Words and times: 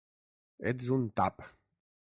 Ets 0.71 0.89
un 0.97 1.05
tap! 1.21 1.47